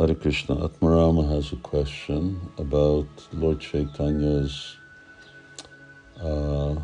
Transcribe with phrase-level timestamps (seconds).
[0.00, 0.56] Hare Krishna.
[0.56, 4.78] Atmarama has a question about Lord Chaitanya's
[6.18, 6.76] uh,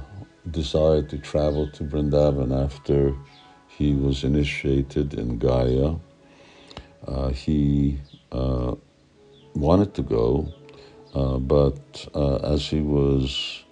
[0.50, 3.16] desire to travel to Vrindavan after
[3.68, 5.94] he was initiated in Gaya.
[7.08, 7.98] Uh, he
[8.32, 8.74] uh,
[9.54, 10.52] wanted to go,
[11.14, 13.64] uh, but uh, as he was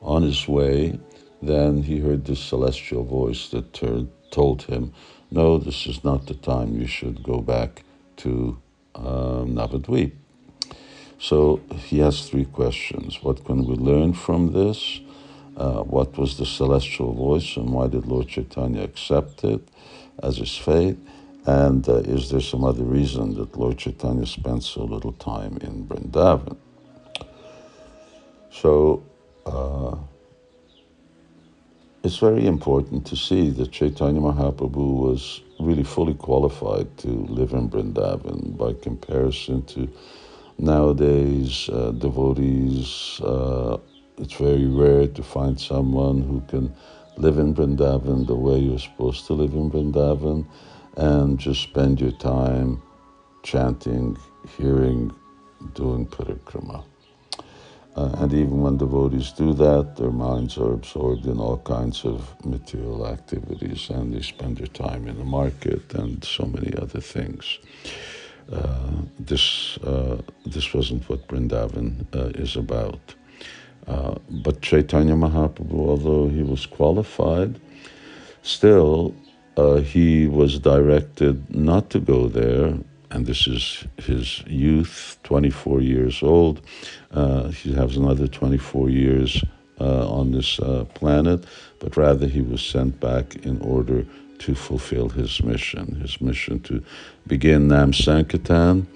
[0.00, 0.98] on his way,
[1.42, 3.74] then he heard this celestial voice that
[4.30, 4.94] told him,
[5.30, 6.80] No, this is not the time.
[6.80, 7.84] You should go back
[8.24, 8.56] to
[8.96, 10.12] um, Navadvip.
[11.18, 13.22] So he has three questions.
[13.22, 15.00] What can we learn from this?
[15.56, 19.66] Uh, what was the celestial voice and why did Lord Chaitanya accept it
[20.22, 20.98] as his fate?
[21.46, 25.86] And uh, is there some other reason that Lord Chaitanya spent so little time in
[25.86, 26.56] Vrindavan?
[28.50, 29.04] So
[29.46, 29.96] uh,
[32.06, 37.68] it's very important to see that Chaitanya Mahaprabhu was really fully qualified to live in
[37.68, 39.90] Vrindavan by comparison to
[40.56, 43.20] nowadays uh, devotees.
[43.20, 43.78] Uh,
[44.18, 46.72] it's very rare to find someone who can
[47.16, 50.46] live in Vrindavan the way you're supposed to live in Vrindavan
[50.96, 52.80] and just spend your time
[53.42, 54.16] chanting,
[54.56, 55.12] hearing,
[55.74, 56.84] doing parikrama.
[57.96, 62.34] Uh, and even when devotees do that, their minds are absorbed in all kinds of
[62.44, 67.58] material activities and they spend their time in the market and so many other things.
[68.52, 73.14] Uh, this, uh, this wasn't what Vrindavan uh, is about.
[73.86, 77.58] Uh, but Chaitanya Mahaprabhu, although he was qualified,
[78.42, 79.14] still
[79.56, 82.74] uh, he was directed not to go there
[83.16, 86.60] and this is his youth, 24 years old.
[87.10, 89.42] Uh, he has another 24 years
[89.80, 91.44] uh, on this uh, planet,
[91.78, 94.04] but rather he was sent back in order
[94.40, 96.84] to fulfill his mission, his mission to
[97.26, 98.86] begin Nam Sankirtan,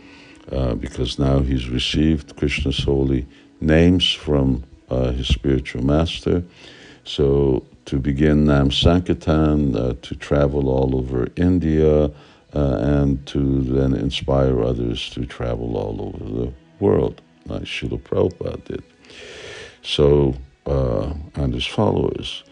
[0.53, 3.27] uh, because now he's received Krishna's holy
[3.63, 6.45] names from uh, his spiritual master.
[7.05, 12.11] So to begin Nam Sankirtan, uh, to travel all over India,
[12.55, 18.65] uh, and to then inspire others to travel all over the world, like Srila Prabhupada
[18.65, 18.83] did.
[19.83, 20.35] So,
[20.67, 22.45] uh, and his followers.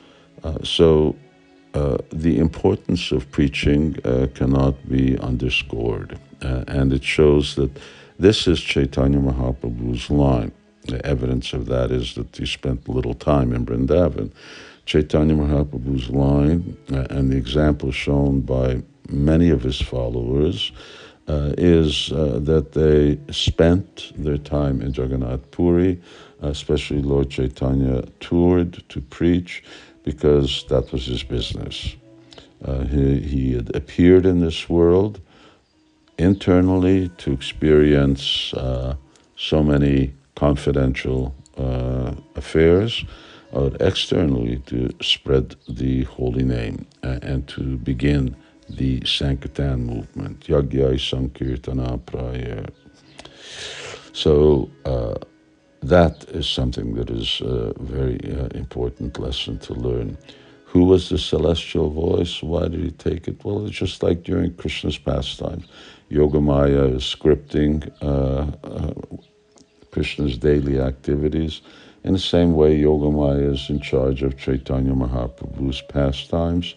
[0.45, 1.17] Uh, so,
[1.75, 6.19] uh, the importance of preaching uh, cannot be underscored.
[6.43, 7.71] Uh, and it shows that
[8.19, 10.53] this is Chaitanya Mahaprabhu's line.
[10.87, 14.33] The evidence of that is that he spent little time in Vrindavan.
[14.87, 20.73] Chaitanya Mahaprabhu's line and the example shown by many of his followers
[21.29, 26.01] uh, is uh, that they spent their time in Jagannath Puri,
[26.41, 29.63] especially Lord Chaitanya toured to preach
[30.05, 31.97] because that was his business.
[32.65, 35.21] Uh, he, he had appeared in this world
[36.19, 38.97] internally to experience uh,
[39.37, 43.05] so many confidential uh, affairs,
[43.53, 48.37] or externally to spread the holy name uh, and to begin
[48.69, 52.69] the Sankirtan movement, Yagya Sankirtana Praya.
[54.13, 55.15] So uh,
[55.83, 60.19] that is something that is a very uh, important lesson to learn.
[60.67, 62.43] Who was the celestial voice?
[62.43, 63.43] Why did he take it?
[63.45, 65.67] Well, it's just like during Krishna's pastimes.
[66.11, 68.93] Yogamaya is scripting uh, uh
[69.91, 71.63] Krishna's daily activities.
[72.05, 76.75] In the same way, Yogamaya is in charge of Chaitanya Mahaprabhu's pastimes.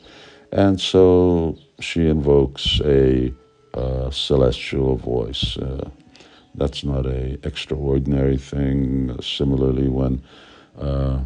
[0.52, 3.34] And so she invokes a
[3.74, 5.58] uh, celestial voice.
[5.58, 5.90] Uh,
[6.56, 9.18] that's not a extraordinary thing.
[9.22, 10.22] Similarly, when
[10.78, 11.22] uh,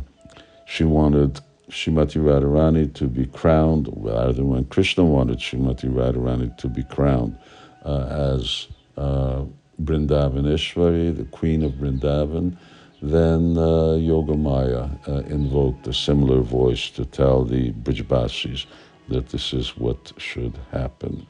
[0.67, 6.67] she wanted Shrimati Radharani to be crowned, rather than when Krishna wanted Shrimati Radharani to
[6.67, 7.35] be crowned
[7.83, 9.45] uh, as uh,
[9.81, 12.55] Brindavaneshwari, the queen of Brindavan,
[13.01, 18.65] then uh, Yogamaya uh, invoked a similar voice to tell the Brijbasis
[19.09, 21.27] that this is what should happen.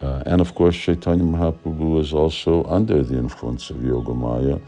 [0.00, 4.58] Uh, and of course, Chaitanya Mahaprabhu is also under the influence of Yoga Maya,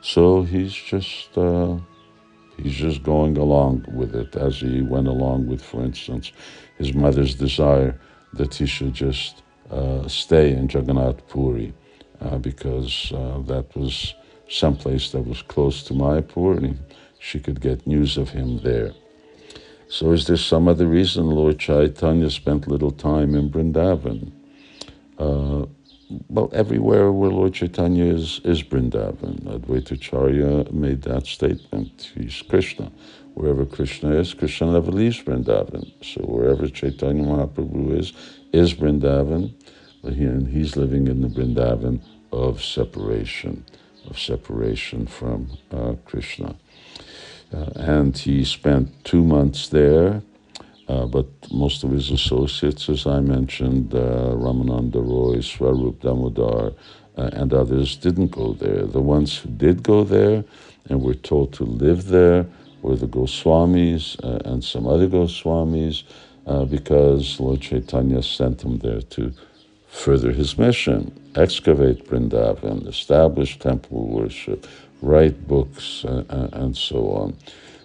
[0.00, 1.76] so he's just uh,
[2.56, 6.32] he's just going along with it as he went along with, for instance,
[6.78, 7.98] his mother's desire
[8.34, 11.72] that he should just uh, stay in Jagannath Puri
[12.20, 14.14] uh, because uh, that was
[14.48, 16.74] someplace that was close to Mayapur and he,
[17.18, 18.92] she could get news of him there.
[19.88, 24.32] So, is there some other reason Lord Chaitanya spent little time in Vrindavan?
[25.18, 25.66] Uh,
[26.28, 29.40] well, everywhere where Lord Chaitanya is, is Vrindavan.
[29.42, 32.12] Advaitacharya made that statement.
[32.14, 32.90] He's Krishna.
[33.34, 35.92] Wherever Krishna is, Krishna never leaves Vrindavan.
[36.02, 38.12] So, wherever Chaitanya Mahaprabhu is,
[38.52, 39.52] is Vrindavan.
[40.02, 42.00] and he's living in the Vrindavan
[42.32, 43.64] of separation,
[44.08, 46.56] of separation from uh, Krishna.
[47.54, 50.20] Uh, and he spent two months there,
[50.88, 56.72] uh, but most of his associates, as I mentioned, uh, Ramananda Roy, Swarup Damodar,
[57.16, 58.84] uh, and others, didn't go there.
[58.84, 60.44] The ones who did go there
[60.88, 62.46] and were told to live there
[62.82, 66.02] were the Goswamis uh, and some other Goswamis,
[66.46, 69.32] uh, because Lord Chaitanya sent them there to
[69.88, 74.66] further his mission, excavate Vrindavan, establish temple worship,
[75.04, 77.36] write books, uh, uh, and so on.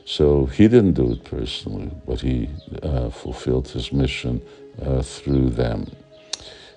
[0.06, 2.50] So he didn't do it personally, but he
[2.82, 4.42] uh, fulfilled his mission
[4.82, 5.92] uh, through them.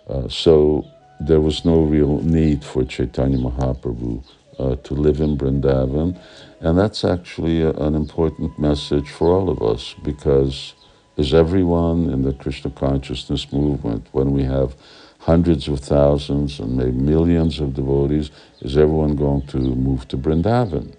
[0.08, 0.84] Uh, so
[1.20, 4.22] there was no real need for Chaitanya Mahaprabhu
[4.58, 6.18] uh, to live in Vrindavan.
[6.60, 10.74] And that's actually a, an important message for all of us because
[11.16, 14.74] as everyone in the Krishna consciousness movement, when we have
[15.22, 18.30] hundreds of thousands and maybe millions of devotees,
[18.60, 20.92] is everyone going to move to Vrindavan?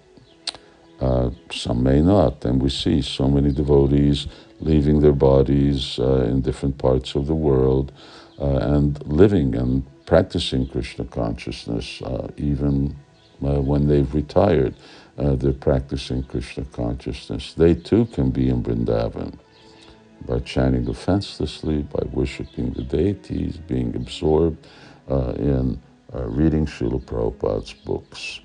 [0.98, 4.26] Uh, some may not, and we see so many devotees
[4.60, 7.92] leaving their bodies uh, in different parts of the world
[8.40, 12.96] uh, and living and practicing Krishna consciousness, uh, even
[13.44, 14.74] uh, when they've retired.
[15.18, 17.52] Uh, they're practicing Krishna consciousness.
[17.52, 19.38] They too can be in Vrindavan
[20.26, 24.66] by chanting offenselessly, by worshiping the deities, being absorbed
[25.10, 25.80] uh, in
[26.14, 28.40] uh, reading Srila Prabhupada's books.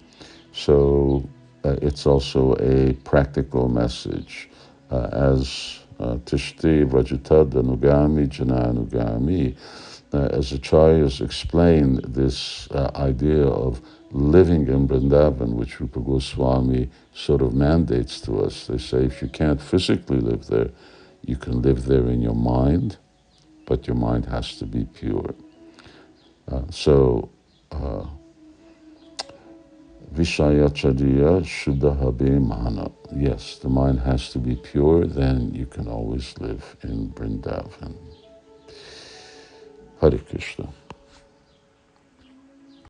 [0.51, 1.27] So
[1.63, 4.49] uh, it's also a practical message.
[4.91, 9.55] Uh, as uh, Tishti Anugami Jananugami,
[10.13, 13.81] uh, as acharyas explained this uh, idea of
[14.11, 18.65] living in Vrindavan, which Rupa Goswami sort of mandates to us.
[18.65, 20.71] They say if you can't physically live there,
[21.29, 22.97] you can live there in your mind,
[23.67, 25.35] but your mind has to be pure.
[26.51, 27.29] Uh, so,
[27.71, 28.05] uh,
[30.15, 32.89] Vishayachariya Shuddhahabe Mana.
[33.15, 37.95] Yes, the mind has to be pure, then you can always live in Vrindavan.
[40.01, 40.67] Hare Krishna.